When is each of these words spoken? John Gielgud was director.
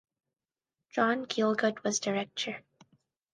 John 0.89 1.27
Gielgud 1.27 1.83
was 1.83 1.99
director. 1.99 2.63